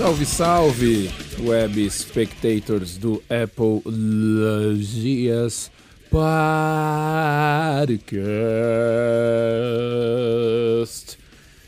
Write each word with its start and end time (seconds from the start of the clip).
Salve, 0.00 0.24
salve, 0.24 1.10
web 1.40 1.90
spectators 1.90 2.96
do 2.96 3.22
Apple 3.28 3.82
Logias 3.84 5.70
Podcast. 6.08 6.48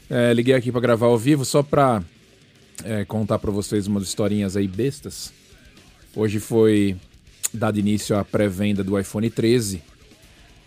É, 0.08 0.32
liguei 0.32 0.54
aqui 0.54 0.72
para 0.72 0.80
gravar 0.80 1.08
ao 1.08 1.18
vivo 1.18 1.44
só 1.44 1.62
para 1.62 2.02
é, 2.82 3.04
contar 3.04 3.38
para 3.38 3.50
vocês 3.50 3.86
umas 3.86 4.04
historinhas 4.04 4.56
aí 4.56 4.66
bestas. 4.66 5.30
Hoje 6.16 6.40
foi 6.40 6.96
dado 7.52 7.78
início 7.78 8.16
à 8.16 8.24
pré-venda 8.24 8.82
do 8.82 8.98
iPhone 8.98 9.28
13 9.28 9.82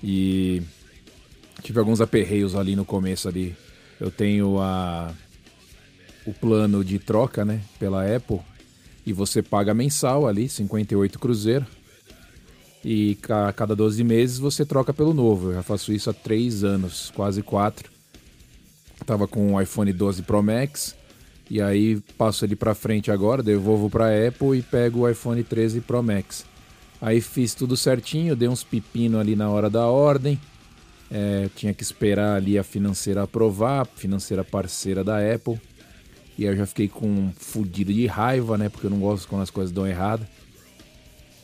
e 0.03 0.61
tive 1.63 1.79
alguns 1.79 1.99
aperreios 1.99 2.53
ali 2.53 2.75
no 2.75 2.85
começo 2.85 3.27
ali. 3.27 3.55
Eu 3.99 4.11
tenho 4.11 4.61
a 4.61 5.11
o 6.25 6.33
plano 6.33 6.83
de 6.83 6.99
troca, 6.99 7.45
né, 7.45 7.61
pela 7.79 8.03
Apple, 8.15 8.39
e 9.05 9.13
você 9.13 9.41
paga 9.41 9.73
mensal 9.73 10.27
ali, 10.27 10.49
58 10.49 11.19
cruzeiro. 11.19 11.65
E 12.83 13.17
a 13.29 13.51
cada 13.51 13.75
12 13.75 14.03
meses 14.03 14.37
você 14.37 14.63
troca 14.63 14.93
pelo 14.93 15.13
novo. 15.13 15.49
Eu 15.49 15.55
já 15.55 15.63
faço 15.63 15.91
isso 15.91 16.09
há 16.09 16.13
3 16.13 16.63
anos, 16.63 17.11
quase 17.15 17.41
4. 17.41 17.91
Tava 19.05 19.27
com 19.27 19.53
o 19.53 19.61
iPhone 19.61 19.91
12 19.91 20.21
Pro 20.21 20.43
Max 20.43 20.95
e 21.49 21.61
aí 21.61 22.01
passo 22.17 22.43
ele 22.43 22.55
para 22.55 22.73
frente 22.73 23.11
agora, 23.11 23.43
devolvo 23.43 23.89
para 23.89 24.27
Apple 24.27 24.57
e 24.57 24.61
pego 24.61 25.01
o 25.01 25.09
iPhone 25.09 25.43
13 25.43 25.81
Pro 25.81 26.01
Max. 26.01 26.45
Aí 27.01 27.21
fiz 27.21 27.53
tudo 27.53 27.77
certinho, 27.77 28.35
dei 28.35 28.47
uns 28.47 28.63
pepino 28.63 29.19
ali 29.19 29.35
na 29.35 29.49
hora 29.49 29.69
da 29.69 29.85
ordem. 29.87 30.39
É, 31.11 31.49
tinha 31.55 31.73
que 31.73 31.83
esperar 31.83 32.35
ali 32.35 32.57
a 32.57 32.63
financeira 32.63 33.23
aprovar, 33.23 33.85
financeira 33.95 34.43
parceira 34.43 35.03
da 35.03 35.17
Apple. 35.17 35.59
E 36.37 36.45
aí 36.45 36.53
eu 36.53 36.57
já 36.57 36.65
fiquei 36.65 36.87
com 36.87 37.31
fudido 37.37 37.93
de 37.93 38.05
raiva, 38.07 38.57
né? 38.57 38.69
Porque 38.69 38.87
eu 38.87 38.91
não 38.91 38.99
gosto 38.99 39.27
quando 39.27 39.41
as 39.41 39.49
coisas 39.49 39.71
dão 39.71 39.87
errado. 39.87 40.25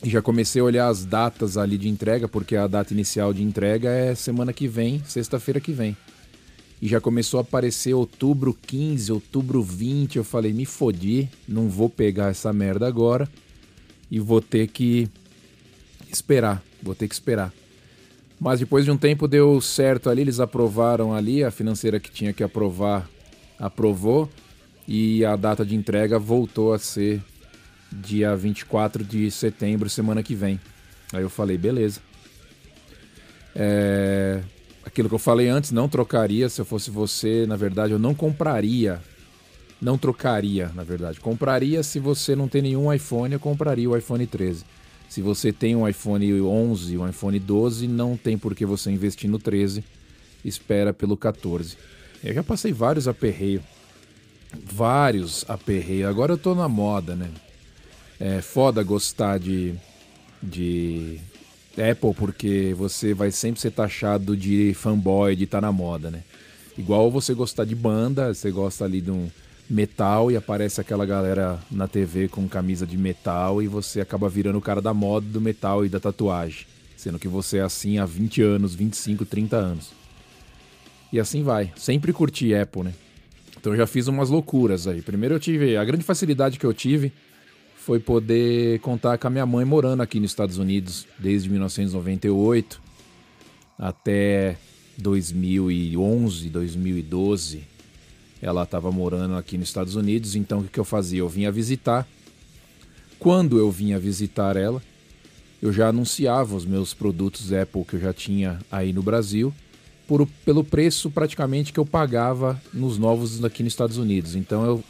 E 0.04 0.10
já 0.10 0.22
comecei 0.22 0.62
a 0.62 0.66
olhar 0.66 0.88
as 0.88 1.06
datas 1.06 1.58
ali 1.58 1.78
de 1.78 1.88
entrega, 1.88 2.28
porque 2.28 2.56
a 2.56 2.68
data 2.68 2.94
inicial 2.94 3.34
de 3.34 3.44
entrega 3.44 3.90
é 3.90 4.16
semana 4.16 4.52
que 4.52 4.68
vem, 4.68 5.02
sexta-feira 5.06 5.60
que 5.60 5.72
vem. 5.72 5.96
E 6.82 6.88
já 6.88 7.00
começou 7.00 7.38
a 7.38 7.42
aparecer 7.42 7.94
outubro 7.94 8.58
15, 8.66 9.12
outubro 9.12 9.62
20. 9.62 10.16
Eu 10.18 10.24
falei, 10.24 10.52
me 10.52 10.66
fodi, 10.66 11.30
não 11.48 11.70
vou 11.70 11.90
pegar 11.90 12.30
essa 12.30 12.52
merda 12.52 12.88
agora. 12.88 13.30
E 14.10 14.20
vou 14.20 14.42
ter 14.42 14.68
que 14.68 15.08
esperar, 16.12 16.62
vou 16.82 16.96
ter 16.96 17.08
que 17.08 17.14
esperar. 17.14 17.54
Mas 18.40 18.60
depois 18.60 18.84
de 18.84 18.90
um 18.90 18.98
tempo 18.98 19.28
deu 19.28 19.62
certo 19.62 20.10
ali, 20.10 20.22
eles 20.22 20.40
aprovaram 20.40 21.14
ali, 21.14 21.44
a 21.44 21.52
financeira 21.52 22.00
que 22.00 22.10
tinha 22.10 22.34
que 22.34 22.44
aprovar 22.44 23.08
aprovou 23.60 24.28
e 24.88 25.24
a 25.26 25.36
data 25.36 25.66
de 25.66 25.76
entrega 25.76 26.18
voltou 26.18 26.74
a 26.74 26.80
ser 26.80 27.22
dia 27.92 28.36
24 28.36 29.04
de 29.04 29.30
setembro, 29.30 29.90
semana 29.90 30.24
que 30.24 30.34
vem. 30.34 30.60
Aí 31.14 31.22
eu 31.22 31.30
falei, 31.30 31.58
beleza. 31.58 32.00
É... 33.56 34.42
Aquilo 34.84 35.08
que 35.08 35.16
eu 35.16 35.20
falei 35.20 35.48
antes, 35.48 35.72
não 35.72 35.88
trocaria 35.88 36.50
se 36.50 36.60
eu 36.60 36.66
fosse 36.66 36.90
você, 36.90 37.46
na 37.46 37.56
verdade, 37.56 37.94
eu 37.94 38.00
não 38.00 38.16
compraria. 38.16 39.00
Não 39.80 39.98
trocaria, 39.98 40.72
na 40.74 40.84
verdade. 40.84 41.20
Compraria 41.20 41.84
se 41.84 42.00
você 42.00 42.36
não 42.36 42.48
tem 42.48 42.62
nenhum 42.62 42.92
iPhone, 42.92 43.34
eu 43.34 43.40
compraria 43.40 43.90
o 43.90 43.96
iPhone 43.96 44.26
13. 44.26 44.64
Se 45.08 45.22
você 45.22 45.52
tem 45.52 45.76
um 45.76 45.88
iPhone 45.88 46.42
11, 46.42 46.98
um 46.98 47.08
iPhone 47.08 47.38
12, 47.40 47.88
não 47.88 48.16
tem 48.16 48.38
por 48.38 48.56
que 48.56 48.66
você 48.66 48.90
investir 48.90 49.30
no 49.30 49.38
13. 49.38 49.84
Espera 50.44 50.94
pelo 50.94 51.18
14. 51.18 51.78
Eu 52.24 52.34
já 52.34 52.44
passei 52.44 52.72
vários 52.72 53.08
aperreios 53.08 53.64
vários 54.54 55.46
aperreios. 55.48 56.10
Agora 56.10 56.34
eu 56.34 56.38
tô 56.38 56.54
na 56.56 56.68
moda, 56.68 57.16
né? 57.16 57.30
É 58.20 58.42
foda 58.42 58.84
gostar 58.84 59.40
de, 59.40 59.74
de 60.42 61.20
Apple 61.74 62.14
porque 62.14 62.74
você 62.78 63.14
vai 63.14 63.32
sempre 63.32 63.60
ser 63.60 63.72
taxado 63.72 64.36
de 64.38 64.74
fanboy, 64.76 65.36
de 65.36 65.46
estar 65.46 65.60
tá 65.60 65.68
na 65.68 65.72
moda, 65.72 66.12
né? 66.12 66.24
Igual 66.78 67.12
você 67.12 67.34
gostar 67.34 67.66
de 67.66 67.76
banda, 67.76 68.34
você 68.34 68.52
gosta 68.52 68.86
ali 68.86 69.02
de 69.02 69.12
um 69.12 69.30
metal 69.70 70.32
e 70.32 70.36
aparece 70.36 70.82
aquela 70.82 71.06
galera 71.06 71.60
na 71.72 71.88
TV 71.88 72.28
com 72.28 72.48
camisa 72.48 72.86
de 72.86 72.98
metal 72.98 73.62
e 73.62 73.68
você 73.68 74.02
acaba 74.02 74.28
virando 74.28 74.58
o 74.58 74.62
cara 74.62 74.82
da 74.82 74.94
moda 74.94 75.26
do 75.28 75.40
metal 75.40 75.86
e 75.86 75.90
da 75.90 76.00
tatuagem. 76.00 76.66
Sendo 76.98 77.18
que 77.18 77.28
você 77.28 77.58
é 77.58 77.62
assim 77.62 77.98
há 77.98 78.06
20 78.06 78.42
anos, 78.42 78.76
25, 78.76 79.26
30 79.26 79.56
anos. 79.56 79.92
E 81.12 81.20
assim 81.20 81.44
vai. 81.44 81.72
Sempre 81.76 82.14
curti 82.14 82.54
Apple, 82.54 82.84
né? 82.84 82.94
Então 83.62 83.74
eu 83.74 83.78
já 83.78 83.86
fiz 83.86 84.08
umas 84.08 84.32
loucuras 84.32 84.88
aí. 84.88 85.04
Primeiro 85.04 85.36
eu 85.36 85.40
tive. 85.40 85.78
A 85.78 85.86
grande 85.86 86.04
facilidade 86.04 86.58
que 86.58 86.66
eu 86.66 86.74
tive 86.74 87.14
foi 87.78 88.00
poder 88.00 88.80
contar 88.80 89.20
com 89.20 89.28
a 89.28 89.30
minha 89.30 89.46
mãe 89.46 89.64
morando 89.64 90.02
aqui 90.02 90.20
nos 90.20 90.32
Estados 90.32 90.58
Unidos 90.58 91.08
desde 91.20 91.48
1998 91.48 92.82
até 93.78 94.58
2011, 94.98 96.50
2012. 96.50 97.64
Ela 98.42 98.64
estava 98.64 98.92
morando 98.92 99.36
aqui 99.36 99.60
nos 99.60 99.68
Estados 99.68 99.96
Unidos, 99.96 100.36
então 100.36 100.62
o 100.62 100.64
que 100.64 100.80
eu 100.80 100.84
fazia? 100.84 101.20
Eu 101.20 101.30
vinha 101.30 101.52
visitar. 101.52 102.08
Quando 103.20 103.60
eu 103.60 103.70
vinha 103.70 104.00
visitar 104.00 104.58
ela, 104.58 104.82
eu 105.62 105.72
já 105.72 105.90
anunciava 105.90 106.56
os 106.56 106.66
meus 106.66 106.96
produtos 106.96 107.54
Apple 107.54 107.86
que 107.86 107.96
eu 107.98 108.00
já 108.00 108.12
tinha 108.12 108.60
aí 108.72 108.92
no 108.92 109.04
Brasil 109.04 109.54
por, 110.12 110.28
pelo 110.44 110.62
preço 110.62 111.10
praticamente 111.10 111.72
que 111.72 111.80
eu 111.80 111.86
pagava 111.86 112.62
nos 112.74 112.98
novos 112.98 113.42
aqui 113.46 113.64
nos 113.64 113.72
Estados 113.72 113.96
Unidos. 113.96 114.36
Então 114.36 114.66
eu 114.66 114.84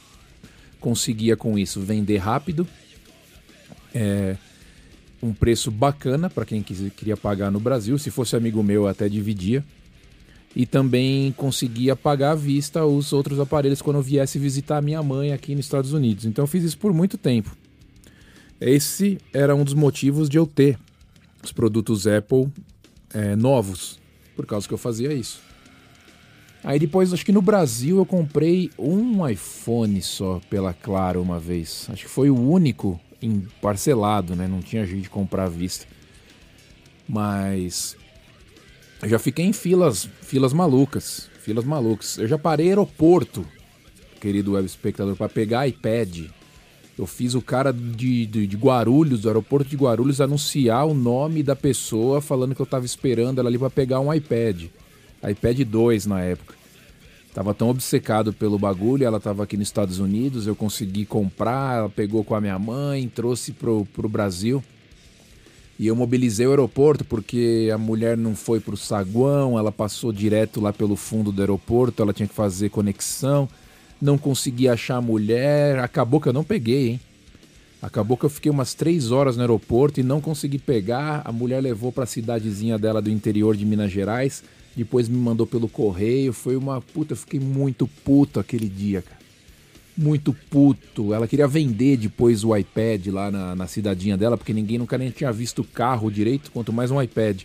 conseguia 0.80 1.38
com 1.38 1.59
isso 1.59 1.80
vender 1.80 2.18
rápido, 2.18 2.68
é, 3.94 4.36
um 5.22 5.31
preço 5.31 5.70
bacana 5.70 6.28
para 6.28 6.44
quem 6.44 6.64
queria 6.64 7.16
pagar 7.16 7.52
no 7.52 7.60
Brasil. 7.60 8.00
Se 8.00 8.10
fosse 8.10 8.36
amigo 8.36 8.64
meu, 8.64 8.88
até 8.88 9.08
dividia. 9.08 9.64
E 10.56 10.66
também 10.66 11.31
conseguia 11.34 11.96
pagar 11.96 12.31
à 12.31 12.36
vista 12.36 12.84
os 12.84 13.14
outros 13.14 13.40
aparelhos 13.40 13.80
quando 13.80 13.98
eu 13.98 14.02
viesse 14.02 14.40
visitar 14.40 14.81
minha 14.81 15.04
mãe 15.04 15.34
aqui 15.34 15.54
nos 15.54 15.66
Estados 15.66 15.94
Unidos. 15.94 16.26
Então 16.26 16.46
eu 16.46 16.48
fiz 16.48 16.64
isso 16.64 16.80
por 16.80 16.96
muito 16.96 17.16
tempo. 17.16 17.56
Esse 18.60 19.20
era 19.31 19.56
um 19.56 19.64
dos 19.64 19.76
motivos 19.76 20.28
de 20.28 20.40
eu 20.40 20.48
ter 20.48 20.80
os 21.44 21.52
produtos 21.52 22.08
Apple 22.08 22.48
é, 23.14 23.36
novos 23.36 24.00
por 24.36 24.46
causa 24.46 24.68
que 24.68 24.74
eu 24.74 24.78
fazia 24.78 25.14
isso. 25.14 25.42
Aí 26.64 26.78
depois, 26.78 27.12
acho 27.12 27.25
que 27.25 27.31
no 27.31 27.42
Brasil 27.42 27.97
eu 27.97 28.06
comprei 28.06 28.69
um 28.78 29.28
iPhone 29.28 30.00
só 30.02 30.40
pela 30.50 30.74
Claro 30.74 31.22
uma 31.22 31.40
vez. 31.40 31.88
Acho 31.92 32.03
que 32.03 32.09
foi 32.09 32.30
o 32.30 32.40
único 32.40 33.00
em 33.22 33.47
parcelado, 33.62 34.36
né? 34.36 34.47
Não 34.47 34.62
tinha 34.62 34.86
jeito 34.86 35.03
de 35.03 35.09
comprar 35.09 35.46
à 35.46 35.50
vista. 35.50 35.88
Mas 37.08 37.97
eu 39.02 39.09
já 39.09 39.18
fiquei 39.18 39.46
em 39.46 39.53
filas, 39.53 40.08
filas 40.22 40.53
malucas, 40.53 41.30
filas 41.40 41.66
malucas. 41.66 42.19
Eu 42.19 42.28
já 42.28 42.38
parei 42.38 42.69
aeroporto, 42.69 43.46
querido 44.19 44.53
web 44.53 44.66
espectador, 44.66 45.16
para 45.16 45.28
pegar 45.28 45.68
iPad 45.68 46.28
eu 46.97 47.07
fiz 47.07 47.34
o 47.34 47.41
cara 47.41 47.72
de, 47.72 48.25
de, 48.25 48.45
de, 48.45 48.57
Guarulhos, 48.57 49.21
do 49.21 49.30
aeroporto 49.30 49.69
de 49.69 49.75
Guarulhos, 49.75 50.19
anunciar 50.19 50.86
o 50.86 50.94
nome 50.94 51.42
da 51.42 51.56
pessoa, 51.56 52.21
falando 52.21 52.54
que 52.54 52.62
eu 52.62 52.66
tava 52.66 52.86
esperando 52.86 53.39
ela 53.39 53.50
ali 53.50 53.57
para 53.57 53.69
pegar 53.69 54.00
um 54.00 54.13
iPad. 54.13 54.66
iPad 55.27 55.62
2 55.62 56.06
na 56.06 56.21
época. 56.21 56.56
Tava 57.33 57.54
tão 57.54 57.69
obcecado 57.69 58.33
pelo 58.33 58.60
bagulho, 58.60 59.06
ela 59.06 59.19
tava 59.19 59.44
aqui 59.44 59.56
nos 59.56 59.69
Estados 59.69 60.00
Unidos, 60.00 60.48
eu 60.48 60.56
consegui 60.56 61.06
comprar, 61.06 61.77
ela 61.77 61.89
pegou 61.89 62.25
com 62.25 62.36
a 62.36 62.42
minha 62.42 62.60
mãe, 62.60 63.07
trouxe 63.07 63.54
pro, 63.54 63.86
pro 63.94 64.10
Brasil. 64.10 64.62
E 65.80 65.88
eu 65.88 65.95
mobilizei 65.95 66.45
o 66.45 66.50
aeroporto 66.50 67.06
porque 67.06 67.71
a 67.74 67.77
mulher 67.77 68.18
não 68.18 68.36
foi 68.36 68.60
pro 68.60 68.75
saguão, 68.75 69.57
ela 69.57 69.71
passou 69.71 70.12
direto 70.12 70.60
lá 70.60 70.74
pelo 70.74 70.98
fundo 70.98 71.31
do 71.31 71.42
aeroporto, 71.42 72.04
ela 72.04 72.13
tinha 72.13 72.27
que 72.27 72.36
fazer 72.36 72.69
conexão 72.69 73.48
não 74.01 74.18
consegui 74.18 74.68
achar 74.68 74.98
a 74.98 75.01
mulher, 75.01 75.80
acabou 75.80 76.19
que 76.19 76.27
eu 76.27 76.33
não 76.33 76.44
peguei, 76.44 76.89
hein? 76.89 77.00
Acabou 77.81 78.15
que 78.15 78.25
eu 78.25 78.30
fiquei 78.30 78.51
umas 78.51 78.75
três 78.75 79.12
horas 79.12 79.36
no 79.36 79.42
aeroporto 79.42 80.00
e 80.00 80.03
não 80.03 80.21
consegui 80.21 80.59
pegar. 80.59 81.24
A 81.25 81.31
mulher 81.31 81.62
levou 81.62 81.92
para 81.92 82.03
a 82.03 82.07
cidadezinha 82.07 82.77
dela 82.77 83.01
do 83.01 83.09
interior 83.09 83.57
de 83.57 83.65
Minas 83.65 83.92
Gerais. 83.92 84.44
Depois 84.75 85.09
me 85.09 85.18
mandou 85.18 85.48
pelo 85.48 85.68
correio. 85.68 86.31
Foi 86.31 86.56
uma 86.56 86.80
puta. 86.80 87.13
Eu 87.13 87.18
fiquei 87.18 87.39
muito 87.39 87.88
puto 87.88 88.39
aquele 88.39 88.69
dia, 88.69 89.01
cara. 89.01 89.19
Muito 89.98 90.31
puto. 90.51 91.12
Ela 91.12 91.27
queria 91.27 91.47
vender 91.47 91.97
depois 91.97 92.44
o 92.44 92.56
iPad 92.56 93.07
lá 93.07 93.31
na, 93.31 93.56
na 93.56 93.68
cidadinha 93.68 94.15
dela, 94.15 94.38
porque 94.38 94.54
ninguém 94.54 94.77
nunca 94.77 94.95
nem 94.95 95.09
tinha 95.09 95.31
visto 95.31 95.63
o 95.63 95.65
carro 95.65 96.12
direito, 96.12 96.51
quanto 96.51 96.71
mais 96.71 96.92
um 96.92 97.01
iPad. 97.01 97.42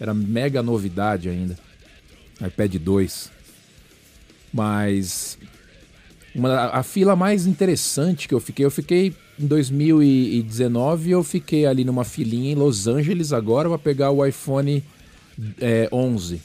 Era 0.00 0.14
mega 0.14 0.62
novidade 0.62 1.28
ainda. 1.28 1.58
iPad 2.40 2.76
2. 2.76 3.30
Mas 4.50 5.36
uma, 6.34 6.66
a 6.66 6.82
fila 6.82 7.14
mais 7.14 7.46
interessante 7.46 8.26
que 8.26 8.34
eu 8.34 8.40
fiquei, 8.40 8.64
eu 8.64 8.70
fiquei 8.70 9.14
em 9.38 9.46
2019, 9.46 11.10
eu 11.10 11.22
fiquei 11.22 11.66
ali 11.66 11.84
numa 11.84 12.04
filinha 12.04 12.52
em 12.52 12.54
Los 12.54 12.86
Angeles 12.86 13.32
agora 13.32 13.68
para 13.68 13.78
pegar 13.78 14.10
o 14.10 14.24
iPhone 14.24 14.82
é, 15.60 15.88
11. 15.92 16.40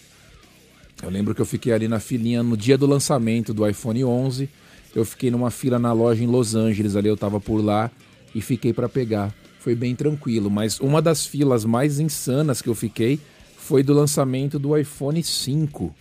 Eu 1.02 1.10
lembro 1.10 1.34
que 1.34 1.42
eu 1.42 1.46
fiquei 1.46 1.72
ali 1.72 1.88
na 1.88 2.00
filinha 2.00 2.44
no 2.44 2.58
dia 2.58 2.78
do 2.78 2.86
lançamento 2.86 3.54
do 3.54 3.68
iPhone 3.68 4.04
11. 4.04 4.50
eu 4.96 5.06
fiquei 5.06 5.32
numa 5.32 5.50
fila 5.50 5.80
na 5.80 5.94
loja 5.94 6.24
em 6.24 6.28
Los 6.28 6.56
Angeles, 6.56 6.96
ali 6.96 7.08
eu 7.08 7.18
tava 7.18 7.40
por 7.40 7.64
lá 7.64 7.90
e 8.36 8.42
fiquei 8.42 8.74
para 8.74 8.90
pegar. 8.90 9.34
Foi 9.60 9.76
bem 9.76 9.96
tranquilo, 9.96 10.50
mas 10.50 10.80
uma 10.80 11.02
das 11.02 11.26
filas 11.26 11.66
mais 11.66 12.00
insanas 12.00 12.62
que 12.62 12.70
eu 12.70 12.76
fiquei 12.76 13.20
foi 13.58 13.84
do 13.84 13.94
lançamento 13.94 14.58
do 14.58 14.78
iPhone 14.78 15.22
5. 15.22 15.96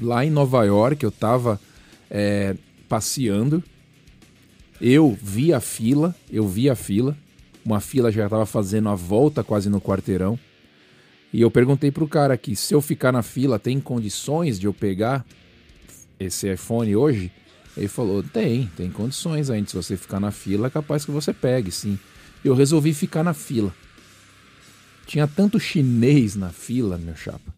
Lá 0.00 0.24
em 0.24 0.30
Nova 0.30 0.64
York, 0.64 1.04
eu 1.04 1.10
tava 1.10 1.60
é, 2.10 2.56
passeando, 2.88 3.62
eu 4.80 5.16
vi 5.20 5.52
a 5.52 5.60
fila, 5.60 6.14
eu 6.30 6.46
vi 6.46 6.70
a 6.70 6.74
fila, 6.74 7.16
uma 7.64 7.80
fila 7.80 8.10
já 8.10 8.24
estava 8.24 8.46
fazendo 8.46 8.88
a 8.88 8.94
volta 8.94 9.42
quase 9.42 9.68
no 9.68 9.80
quarteirão. 9.80 10.38
E 11.32 11.40
eu 11.42 11.50
perguntei 11.50 11.90
pro 11.90 12.08
cara 12.08 12.34
aqui, 12.34 12.56
se 12.56 12.74
eu 12.74 12.80
ficar 12.80 13.12
na 13.12 13.22
fila, 13.22 13.58
tem 13.58 13.78
condições 13.80 14.58
de 14.58 14.66
eu 14.66 14.72
pegar 14.72 15.26
esse 16.18 16.50
iPhone 16.50 16.96
hoje? 16.96 17.30
Ele 17.76 17.88
falou, 17.88 18.22
tem, 18.22 18.70
tem 18.76 18.90
condições 18.90 19.50
ainda. 19.50 19.68
Se 19.68 19.76
você 19.76 19.96
ficar 19.96 20.18
na 20.18 20.30
fila, 20.30 20.68
é 20.68 20.70
capaz 20.70 21.04
que 21.04 21.10
você 21.10 21.32
pegue, 21.32 21.70
sim. 21.70 21.98
Eu 22.44 22.54
resolvi 22.54 22.94
ficar 22.94 23.22
na 23.22 23.34
fila. 23.34 23.74
Tinha 25.06 25.26
tanto 25.26 25.60
chinês 25.60 26.34
na 26.34 26.50
fila, 26.50 26.96
meu 26.96 27.14
chapa. 27.14 27.54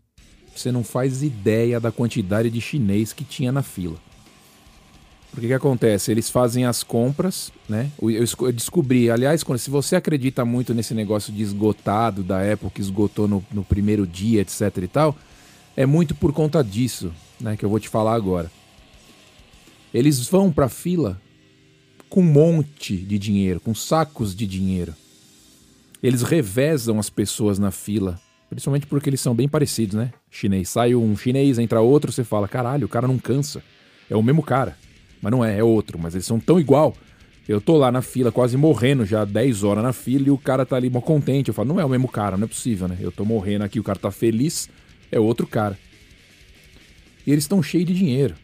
Você 0.55 0.73
não 0.73 0.83
faz 0.83 1.23
ideia 1.23 1.79
da 1.79 1.93
quantidade 1.93 2.51
de 2.51 2.61
chinês 2.61 3.13
que 3.13 3.25
tinha 3.25 3.53
na 3.53 3.63
fila. 3.63 3.99
Porque 5.31 5.47
que 5.47 5.53
acontece? 5.53 6.11
Eles 6.11 6.29
fazem 6.29 6.65
as 6.65 6.83
compras, 6.83 7.53
né? 7.69 7.91
Eu 8.01 8.53
descobri, 8.53 9.11
aliás, 9.11 9.45
se 9.59 9.71
você 9.71 9.95
acredita 9.95 10.45
muito 10.45 10.75
nesse 10.75 10.93
negócio 10.93 11.33
de 11.33 11.43
esgotado 11.43 12.23
da 12.23 12.53
Apple, 12.53 12.71
que 12.71 12.81
esgotou 12.81 13.29
no, 13.29 13.45
no 13.53 13.63
primeiro 13.63 14.07
dia, 14.07 14.41
etc 14.41 14.77
e 14.83 14.89
tal, 14.89 15.17
é 15.77 15.87
muito 15.87 16.15
por 16.15 16.33
conta 16.33 16.65
disso, 16.65 17.13
né? 17.41 17.57
Que 17.57 17.65
eu 17.65 17.71
vou 17.71 17.79
te 17.79 17.89
falar 17.89 18.15
agora. 18.15 18.51
Eles 19.95 20.27
vão 20.29 20.51
pra 20.51 20.69
fila 20.69 21.21
com 22.09 22.21
um 22.21 22.25
monte 22.25 22.97
de 22.97 23.19
dinheiro, 23.19 23.61
com 23.61 23.75
sacos 23.75 24.35
de 24.35 24.47
dinheiro. 24.47 24.95
Eles 26.03 26.23
revezam 26.23 26.99
as 26.99 27.09
pessoas 27.09 27.59
na 27.59 27.71
fila, 27.71 28.21
principalmente 28.49 28.87
porque 28.87 29.09
eles 29.09 29.21
são 29.21 29.35
bem 29.35 29.49
parecidos, 29.49 29.95
né? 29.95 30.13
Chinês. 30.29 30.71
Sai 30.71 30.95
um 30.95 31.17
chinês, 31.17 31.59
entra 31.59 31.81
outro, 31.81 32.11
você 32.11 32.25
fala, 32.25 32.49
caralho, 32.49 32.87
o 32.87 32.89
cara 32.89 33.07
não 33.07 33.19
cansa. 33.19 33.63
É 34.09 34.17
o 34.17 34.23
mesmo 34.23 34.43
cara. 34.43 34.77
Mas 35.21 35.31
não 35.31 35.45
é, 35.45 35.59
é 35.59 35.65
outro. 35.65 35.99
Mas 35.99 36.15
eles 36.15 36.27
são 36.27 36.41
tão 36.41 36.59
igual. 36.59 36.95
Eu 37.49 37.61
tô 37.61 37.77
lá 37.77 37.91
na 37.91 38.01
fila, 38.01 38.31
quase 38.31 38.57
morrendo 38.57 39.05
já, 39.05 39.25
10 39.25 39.65
horas 39.65 39.83
na 39.83 39.93
fila, 39.93 40.29
e 40.29 40.31
o 40.31 40.39
cara 40.39 40.65
tá 40.65 40.77
ali 40.77 40.89
mó 40.89 41.01
contente. 41.01 41.49
Eu 41.49 41.55
falo, 41.55 41.69
não 41.69 41.81
é 41.81 41.85
o 41.85 41.89
mesmo 41.89 42.07
cara, 42.07 42.37
não 42.37 42.45
é 42.45 42.49
possível, 42.49 42.87
né? 42.87 42.97
Eu 43.01 43.11
tô 43.11 43.25
morrendo 43.25 43.65
aqui, 43.65 43.81
o 43.81 43.83
cara 43.83 43.99
tá 43.99 44.11
feliz, 44.11 44.69
é 45.11 45.19
outro 45.19 45.47
cara. 45.47 45.77
E 47.27 47.33
eles 47.33 47.45
estão 47.45 47.63
cheios 47.63 47.87
de 47.87 47.95
dinheiro. 47.95 48.37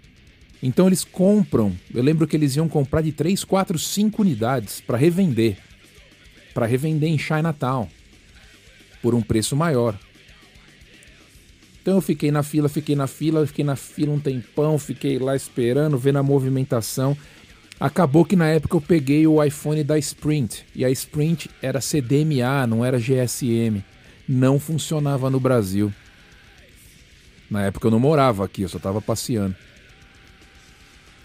Então 0.62 0.88
eles 0.88 1.04
compram. 1.04 1.72
Eu 1.94 2.02
lembro 2.02 2.26
que 2.26 2.36
eles 2.36 2.56
iam 2.56 2.68
comprar 2.68 3.00
de 3.00 3.12
3, 3.12 3.44
4, 3.44 3.78
5 3.78 4.22
unidades 4.22 4.80
para 4.80 4.98
revender. 4.98 5.58
Para 6.52 6.66
revender 6.66 7.08
em 7.08 7.18
Chinatown. 7.18 7.88
Por 9.00 9.14
um 9.14 9.22
preço 9.22 9.54
maior. 9.54 9.96
Então 11.86 11.98
eu 11.98 12.00
fiquei 12.00 12.32
na 12.32 12.42
fila, 12.42 12.68
fiquei 12.68 12.96
na 12.96 13.06
fila, 13.06 13.46
fiquei 13.46 13.64
na 13.64 13.76
fila 13.76 14.12
um 14.12 14.18
tempão, 14.18 14.76
fiquei 14.76 15.20
lá 15.20 15.36
esperando, 15.36 15.96
vendo 15.96 16.18
a 16.18 16.22
movimentação. 16.22 17.16
Acabou 17.78 18.24
que 18.24 18.34
na 18.34 18.48
época 18.48 18.76
eu 18.76 18.80
peguei 18.80 19.24
o 19.24 19.40
iPhone 19.40 19.84
da 19.84 19.96
Sprint 19.96 20.66
e 20.74 20.84
a 20.84 20.90
Sprint 20.90 21.48
era 21.62 21.80
CDMA, 21.80 22.66
não 22.66 22.84
era 22.84 22.98
GSM. 22.98 23.84
Não 24.28 24.58
funcionava 24.58 25.30
no 25.30 25.38
Brasil. 25.38 25.94
Na 27.48 27.62
época 27.62 27.86
eu 27.86 27.92
não 27.92 28.00
morava 28.00 28.44
aqui, 28.44 28.62
eu 28.62 28.68
só 28.68 28.78
estava 28.78 29.00
passeando. 29.00 29.54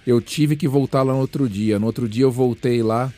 Eu 0.06 0.22
tive 0.22 0.56
que 0.56 0.68
voltar 0.68 1.02
lá 1.02 1.14
no 1.14 1.20
outro 1.22 1.50
dia. 1.50 1.80
No 1.80 1.88
outro 1.88 2.08
dia 2.08 2.26
eu 2.26 2.32
voltei 2.32 2.84
lá, 2.84 3.12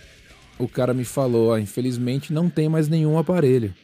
o 0.58 0.66
cara 0.66 0.94
me 0.94 1.04
falou: 1.04 1.52
ah, 1.52 1.60
infelizmente 1.60 2.32
não 2.32 2.50
tem 2.50 2.70
mais 2.70 2.88
nenhum 2.88 3.18
aparelho. 3.18 3.76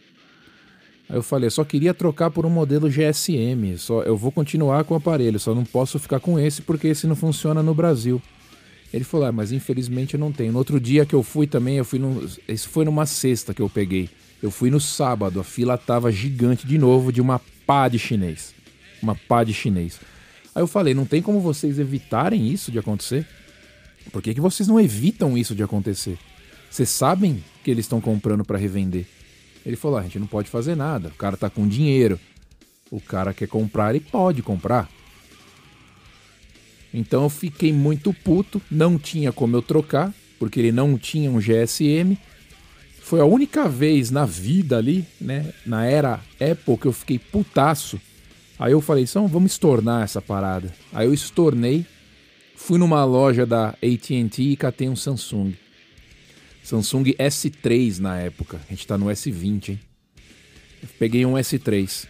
Aí 1.10 1.16
eu 1.16 1.24
falei, 1.24 1.50
só 1.50 1.64
queria 1.64 1.92
trocar 1.92 2.30
por 2.30 2.46
um 2.46 2.52
modelo 2.52 2.88
GSM, 2.88 3.76
só 3.78 4.04
eu 4.04 4.16
vou 4.16 4.32
continuar 4.32 4.84
com 4.84 4.94
o 4.94 4.98
aparelho, 4.98 5.40
só 5.40 5.56
não 5.56 5.66
posso 5.66 5.98
ficar 5.98 6.20
com 6.20 6.40
esse 6.40 6.62
porque 6.62 6.88
esse 6.88 7.08
não 7.08 7.16
funciona 7.16 7.64
no 7.64 7.74
Brasil. 7.74 8.22
Ele 8.94 9.04
falou, 9.04 9.26
ah, 9.26 9.32
mas 9.32 9.52
infelizmente 9.52 10.14
eu 10.14 10.20
não 10.20 10.32
tenho. 10.32 10.52
No 10.52 10.60
outro 10.60 10.80
dia 10.80 11.08
que 11.08 11.16
eu 11.16 11.24
fui 11.24 11.48
também, 11.48 11.78
eu 11.78 11.86
fui 11.86 11.98
no, 11.98 12.28
isso 12.48 12.70
foi 12.70 12.86
numa 12.86 13.08
sexta 13.08 13.56
que 13.56 13.62
eu 13.62 13.68
peguei. 13.68 14.08
Eu 14.42 14.52
fui 14.52 14.70
no 14.70 14.80
sábado, 14.80 15.40
a 15.40 15.44
fila 15.44 15.78
tava 15.78 16.12
gigante 16.12 16.66
de 16.66 16.78
novo 16.78 17.12
de 17.12 17.22
uma 17.22 17.42
pá 17.66 17.88
de 17.88 17.98
chinês. 17.98 18.54
Uma 19.02 19.16
pá 19.16 19.44
de 19.44 19.54
chinês. 19.54 20.00
Aí 20.54 20.62
eu 20.62 20.68
falei, 20.68 20.94
não 20.94 21.06
tem 21.06 21.22
como 21.24 21.40
vocês 21.40 21.80
evitarem 21.80 22.48
isso 22.48 22.72
de 22.72 22.78
acontecer? 22.78 23.26
Por 24.12 24.22
que, 24.22 24.34
que 24.34 24.42
vocês 24.42 24.68
não 24.68 24.80
evitam 24.80 25.38
isso 25.38 25.56
de 25.56 25.64
acontecer? 25.64 26.18
Vocês 26.70 26.90
sabem 26.90 27.44
que 27.64 27.72
eles 27.72 27.86
estão 27.86 28.00
comprando 28.00 28.46
para 28.46 28.58
revender. 28.58 29.06
Ele 29.66 29.76
falou: 29.76 29.98
ah, 29.98 30.02
a 30.02 30.04
gente 30.04 30.20
não 30.20 30.28
pode 30.28 30.50
fazer 30.50 30.76
nada, 30.76 31.10
o 31.10 31.18
cara 31.18 31.38
tá 31.38 31.50
com 31.50 31.68
dinheiro. 31.68 32.20
O 32.92 33.00
cara 33.00 33.34
quer 33.34 33.48
comprar, 33.48 33.94
ele 33.94 34.04
pode 34.04 34.42
comprar. 34.42 34.90
Então 36.94 37.24
eu 37.24 37.30
fiquei 37.30 37.72
muito 37.72 38.12
puto, 38.14 38.62
não 38.70 38.98
tinha 38.98 39.32
como 39.32 39.56
eu 39.56 39.62
trocar, 39.62 40.14
porque 40.40 40.60
ele 40.60 40.72
não 40.72 40.98
tinha 40.98 41.30
um 41.30 41.40
GSM. 41.40 42.18
Foi 43.02 43.20
a 43.20 43.26
única 43.26 43.68
vez 43.68 44.10
na 44.12 44.26
vida 44.26 44.78
ali, 44.78 45.06
né, 45.20 45.54
na 45.66 45.86
era 45.86 46.20
Apple, 46.40 46.78
que 46.78 46.88
eu 46.88 46.94
fiquei 46.94 47.20
putaço. 47.20 48.00
Aí 48.58 48.72
eu 48.72 48.82
falei, 48.82 49.04
então 49.04 49.28
vamos 49.28 49.52
estornar 49.54 50.04
essa 50.04 50.22
parada. 50.22 50.74
Aí 50.92 51.08
eu 51.08 51.14
estornei, 51.14 51.86
fui 52.56 52.78
numa 52.78 53.04
loja 53.06 53.46
da 53.46 53.70
AT&T 53.70 54.42
e 54.42 54.58
catei 54.58 54.90
um 54.90 54.96
Samsung. 54.96 55.54
Samsung 56.70 57.16
S3 57.18 57.98
na 57.98 58.20
época. 58.20 58.62
A 58.64 58.70
gente 58.70 58.86
tá 58.86 58.96
no 58.96 59.08
S20, 59.08 59.70
hein? 59.70 59.80
Eu 60.84 60.90
peguei 61.00 61.26
um 61.26 61.34
S3. 61.34 62.06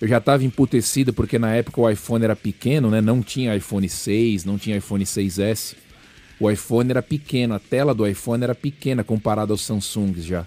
Eu 0.00 0.06
já 0.06 0.18
estava 0.18 0.44
emputecido 0.44 1.12
porque 1.12 1.40
na 1.40 1.56
época 1.56 1.80
o 1.80 1.90
iPhone 1.90 2.22
era 2.22 2.36
pequeno, 2.36 2.88
né? 2.88 3.00
Não 3.00 3.20
tinha 3.20 3.56
iPhone 3.56 3.88
6, 3.88 4.44
não 4.44 4.58
tinha 4.58 4.76
iPhone 4.76 5.04
6S. 5.04 5.74
O 6.38 6.48
iPhone 6.48 6.88
era 6.88 7.02
pequeno, 7.02 7.54
a 7.54 7.58
tela 7.58 7.92
do 7.92 8.06
iPhone 8.06 8.44
era 8.44 8.54
pequena 8.54 9.02
comparada 9.02 9.52
aos 9.52 9.62
Samsungs 9.62 10.24
já. 10.24 10.46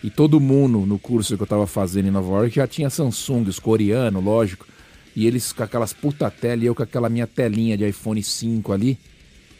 E 0.00 0.08
todo 0.08 0.38
mundo 0.38 0.86
no 0.86 0.98
curso 0.98 1.34
que 1.36 1.42
eu 1.42 1.46
estava 1.46 1.66
fazendo 1.66 2.06
em 2.06 2.12
Nova 2.12 2.30
York 2.42 2.54
já 2.54 2.68
tinha 2.68 2.90
Samsung, 2.90 3.48
os 3.48 3.58
coreanos, 3.58 4.22
lógico. 4.22 4.68
E 5.16 5.26
eles 5.26 5.52
com 5.52 5.64
aquelas 5.64 5.92
puta 5.92 6.30
tela 6.30 6.62
e 6.62 6.66
eu 6.66 6.76
com 6.76 6.82
aquela 6.84 7.08
minha 7.08 7.26
telinha 7.26 7.76
de 7.76 7.88
iPhone 7.88 8.22
5 8.22 8.72
ali, 8.72 8.96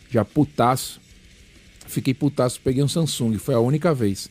já 0.09 0.25
putaço. 0.25 1.03
Fiquei 1.87 2.15
putaço, 2.15 2.61
peguei 2.63 2.83
um 2.83 2.89
Samsung, 2.89 3.39
foi 3.39 3.55
a 3.55 3.61
única 3.61 3.95
vez. 3.95 4.31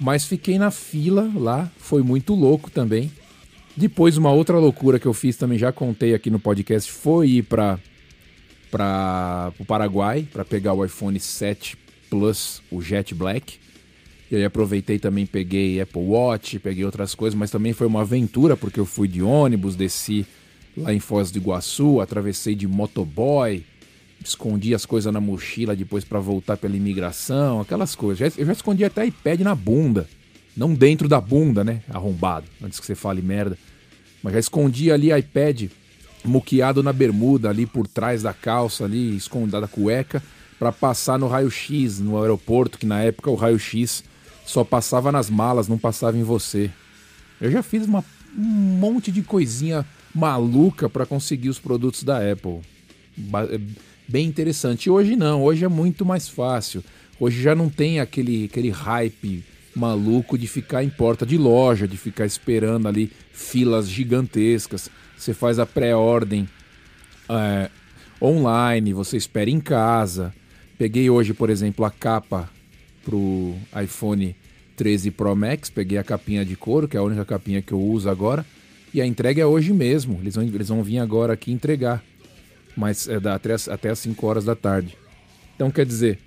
Mas 0.00 0.24
fiquei 0.24 0.58
na 0.58 0.70
fila 0.70 1.30
lá, 1.34 1.70
foi 1.76 2.02
muito 2.02 2.34
louco 2.34 2.70
também. 2.70 3.12
Depois, 3.76 4.16
uma 4.16 4.30
outra 4.30 4.58
loucura 4.58 4.98
que 4.98 5.06
eu 5.06 5.12
fiz 5.12 5.36
também, 5.36 5.58
já 5.58 5.72
contei 5.72 6.14
aqui 6.14 6.30
no 6.30 6.38
podcast, 6.38 6.90
foi 6.90 7.28
ir 7.28 7.42
para 7.42 7.78
para 8.70 9.52
o 9.56 9.64
Paraguai 9.64 10.26
para 10.32 10.44
pegar 10.44 10.72
o 10.72 10.84
iPhone 10.84 11.18
7 11.20 11.78
Plus, 12.10 12.60
o 12.72 12.82
Jet 12.82 13.14
Black. 13.14 13.58
E 14.28 14.34
aí 14.34 14.44
aproveitei 14.44 14.98
também, 14.98 15.24
peguei 15.26 15.80
Apple 15.80 16.02
Watch, 16.02 16.58
peguei 16.58 16.84
outras 16.84 17.14
coisas, 17.14 17.38
mas 17.38 17.52
também 17.52 17.72
foi 17.72 17.86
uma 17.86 18.00
aventura 18.00 18.56
porque 18.56 18.80
eu 18.80 18.84
fui 18.84 19.06
de 19.06 19.22
ônibus, 19.22 19.76
desci 19.76 20.26
lá 20.76 20.92
em 20.92 20.98
Foz 20.98 21.30
do 21.30 21.38
Iguaçu, 21.38 22.00
atravessei 22.00 22.56
de 22.56 22.66
motoboy, 22.66 23.64
escondi 24.24 24.74
as 24.74 24.86
coisas 24.86 25.12
na 25.12 25.20
mochila 25.20 25.76
depois 25.76 26.04
para 26.04 26.18
voltar 26.18 26.56
pela 26.56 26.76
imigração, 26.76 27.60
aquelas 27.60 27.94
coisas. 27.94 28.36
Eu 28.38 28.46
já 28.46 28.52
escondi 28.52 28.84
até 28.84 29.06
iPad 29.06 29.40
na 29.40 29.54
bunda. 29.54 30.08
Não 30.56 30.72
dentro 30.72 31.08
da 31.08 31.20
bunda, 31.20 31.62
né? 31.62 31.82
Arrombado, 31.88 32.46
antes 32.62 32.80
que 32.80 32.86
você 32.86 32.94
fale 32.94 33.20
merda. 33.20 33.58
Mas 34.22 34.32
já 34.32 34.38
escondi 34.38 34.90
ali 34.90 35.12
iPad 35.12 35.64
muqueado 36.24 36.82
na 36.82 36.92
bermuda, 36.92 37.50
ali 37.50 37.66
por 37.66 37.86
trás 37.86 38.22
da 38.22 38.32
calça, 38.32 38.84
ali, 38.84 39.14
escondida 39.14 39.60
da 39.60 39.68
cueca, 39.68 40.22
para 40.58 40.72
passar 40.72 41.18
no 41.18 41.28
raio-x 41.28 41.98
no 42.00 42.20
aeroporto, 42.20 42.78
que 42.78 42.86
na 42.86 43.02
época 43.02 43.30
o 43.30 43.34
raio-x 43.34 44.04
só 44.46 44.64
passava 44.64 45.12
nas 45.12 45.28
malas, 45.28 45.68
não 45.68 45.76
passava 45.76 46.16
em 46.16 46.22
você. 46.22 46.70
Eu 47.40 47.50
já 47.50 47.62
fiz 47.62 47.84
uma, 47.84 48.02
um 48.36 48.42
monte 48.42 49.12
de 49.12 49.22
coisinha 49.22 49.84
maluca 50.14 50.88
para 50.88 51.04
conseguir 51.04 51.48
os 51.48 51.58
produtos 51.58 52.02
da 52.04 52.18
Apple 52.32 52.60
bem 54.06 54.26
interessante. 54.26 54.90
Hoje 54.90 55.16
não, 55.16 55.42
hoje 55.42 55.64
é 55.64 55.68
muito 55.68 56.04
mais 56.04 56.28
fácil. 56.28 56.82
Hoje 57.18 57.42
já 57.42 57.54
não 57.54 57.68
tem 57.68 58.00
aquele, 58.00 58.46
aquele 58.46 58.70
hype 58.70 59.44
maluco 59.74 60.38
de 60.38 60.46
ficar 60.46 60.84
em 60.84 60.90
porta 60.90 61.26
de 61.26 61.36
loja, 61.36 61.88
de 61.88 61.96
ficar 61.96 62.26
esperando 62.26 62.88
ali 62.88 63.10
filas 63.32 63.88
gigantescas. 63.88 64.88
Você 65.16 65.34
faz 65.34 65.58
a 65.58 65.66
pré-ordem 65.66 66.48
é, 67.28 67.70
online, 68.20 68.92
você 68.92 69.16
espera 69.16 69.50
em 69.50 69.60
casa. 69.60 70.34
Peguei 70.78 71.08
hoje, 71.08 71.32
por 71.32 71.50
exemplo, 71.50 71.84
a 71.84 71.90
capa 71.90 72.50
pro 73.04 73.54
iPhone 73.82 74.34
13 74.76 75.10
Pro 75.10 75.36
Max, 75.36 75.70
peguei 75.70 75.98
a 75.98 76.04
capinha 76.04 76.44
de 76.44 76.56
couro, 76.56 76.88
que 76.88 76.96
é 76.96 77.00
a 77.00 77.02
única 77.02 77.24
capinha 77.24 77.62
que 77.62 77.72
eu 77.72 77.80
uso 77.80 78.08
agora, 78.08 78.44
e 78.92 79.00
a 79.00 79.06
entrega 79.06 79.42
é 79.42 79.46
hoje 79.46 79.72
mesmo. 79.72 80.18
Eles 80.20 80.34
vão, 80.34 80.44
eles 80.44 80.68
vão 80.68 80.82
vir 80.82 80.98
agora 80.98 81.34
aqui 81.34 81.52
entregar. 81.52 82.02
Mas 82.76 83.08
é 83.08 83.20
da, 83.20 83.34
até, 83.34 83.54
até 83.70 83.90
as 83.90 83.98
5 83.98 84.26
horas 84.26 84.44
da 84.44 84.54
tarde. 84.54 84.96
Então 85.54 85.70
quer 85.70 85.86
dizer, 85.86 86.18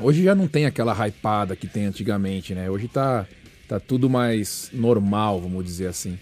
hoje 0.00 0.22
já 0.22 0.34
não 0.34 0.46
tem 0.46 0.66
aquela 0.66 0.94
hypada 1.06 1.56
que 1.56 1.66
tem 1.66 1.86
antigamente, 1.86 2.54
né? 2.54 2.70
Hoje 2.70 2.88
tá, 2.88 3.26
tá 3.68 3.80
tudo 3.80 4.08
mais 4.10 4.70
normal, 4.72 5.40
vamos 5.40 5.64
dizer 5.64 5.86
assim. 5.86 6.18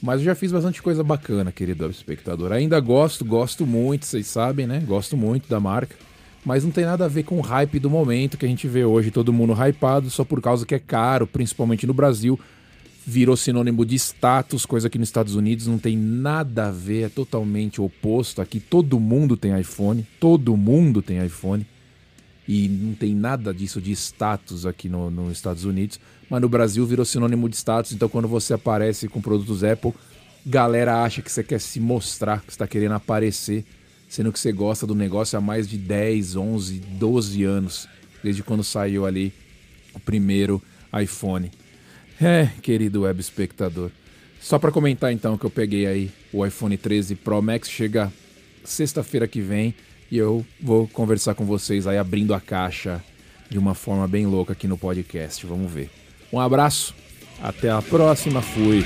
Mas 0.00 0.20
eu 0.20 0.26
já 0.26 0.34
fiz 0.34 0.52
bastante 0.52 0.80
coisa 0.80 1.02
bacana, 1.02 1.50
querido 1.50 1.88
espectador. 1.90 2.52
Ainda 2.52 2.78
gosto, 2.78 3.24
gosto 3.24 3.66
muito, 3.66 4.06
vocês 4.06 4.26
sabem, 4.28 4.66
né? 4.66 4.80
Gosto 4.86 5.16
muito 5.16 5.48
da 5.48 5.58
marca. 5.58 5.96
Mas 6.44 6.64
não 6.64 6.70
tem 6.70 6.84
nada 6.84 7.04
a 7.04 7.08
ver 7.08 7.24
com 7.24 7.38
o 7.38 7.40
hype 7.40 7.80
do 7.80 7.90
momento 7.90 8.38
que 8.38 8.46
a 8.46 8.48
gente 8.48 8.68
vê 8.68 8.84
hoje, 8.84 9.10
todo 9.10 9.32
mundo 9.32 9.52
hypado 9.52 10.08
só 10.08 10.24
por 10.24 10.40
causa 10.40 10.64
que 10.64 10.74
é 10.74 10.78
caro, 10.78 11.26
principalmente 11.26 11.86
no 11.86 11.92
Brasil. 11.92 12.38
Virou 13.10 13.36
sinônimo 13.36 13.86
de 13.86 13.94
status, 13.94 14.66
coisa 14.66 14.90
que 14.90 14.98
nos 14.98 15.08
Estados 15.08 15.34
Unidos 15.34 15.66
não 15.66 15.78
tem 15.78 15.96
nada 15.96 16.68
a 16.68 16.70
ver, 16.70 17.06
é 17.06 17.08
totalmente 17.08 17.80
oposto. 17.80 18.42
Aqui 18.42 18.60
todo 18.60 19.00
mundo 19.00 19.36
tem 19.36 19.58
iPhone, 19.58 20.06
todo 20.20 20.56
mundo 20.56 21.00
tem 21.00 21.24
iPhone. 21.24 21.66
E 22.46 22.68
não 22.68 22.94
tem 22.94 23.14
nada 23.14 23.52
disso 23.52 23.80
de 23.80 23.92
status 23.92 24.66
aqui 24.66 24.88
no, 24.88 25.10
nos 25.10 25.32
Estados 25.32 25.64
Unidos 25.64 25.98
mas 26.28 26.42
no 26.42 26.48
Brasil 26.48 26.84
virou 26.86 27.04
sinônimo 27.04 27.48
de 27.48 27.56
status. 27.56 27.92
Então, 27.92 28.08
quando 28.08 28.28
você 28.28 28.54
aparece 28.54 29.08
com 29.08 29.20
produtos 29.20 29.64
Apple, 29.64 29.94
galera 30.44 31.02
acha 31.02 31.22
que 31.22 31.32
você 31.32 31.42
quer 31.42 31.60
se 31.60 31.80
mostrar, 31.80 32.42
que 32.42 32.50
está 32.50 32.66
querendo 32.66 32.94
aparecer, 32.94 33.64
sendo 34.08 34.32
que 34.32 34.38
você 34.38 34.52
gosta 34.52 34.86
do 34.86 34.94
negócio 34.94 35.38
há 35.38 35.40
mais 35.40 35.68
de 35.68 35.78
10, 35.78 36.36
11, 36.36 36.80
12 36.80 37.44
anos, 37.44 37.88
desde 38.22 38.42
quando 38.42 38.62
saiu 38.62 39.06
ali 39.06 39.32
o 39.94 40.00
primeiro 40.00 40.62
iPhone. 41.00 41.50
É, 42.20 42.48
querido 42.62 43.02
web 43.02 43.20
espectador. 43.20 43.90
Só 44.40 44.58
para 44.58 44.72
comentar 44.72 45.12
então 45.12 45.36
que 45.36 45.44
eu 45.44 45.50
peguei 45.50 45.86
aí 45.86 46.10
o 46.32 46.44
iPhone 46.44 46.76
13 46.76 47.14
Pro 47.16 47.40
Max 47.42 47.68
chega 47.68 48.12
sexta-feira 48.64 49.26
que 49.26 49.40
vem 49.40 49.74
e 50.10 50.16
eu 50.16 50.44
vou 50.60 50.86
conversar 50.88 51.34
com 51.34 51.44
vocês 51.44 51.86
aí 51.86 51.98
abrindo 51.98 52.34
a 52.34 52.40
caixa 52.40 53.02
de 53.48 53.58
uma 53.58 53.74
forma 53.74 54.06
bem 54.06 54.26
louca 54.26 54.52
aqui 54.52 54.66
no 54.66 54.78
podcast. 54.78 55.44
Vamos 55.46 55.70
ver. 55.70 55.90
Um 56.32 56.40
abraço, 56.40 56.94
até 57.42 57.70
a 57.70 57.80
próxima, 57.80 58.42
fui. 58.42 58.84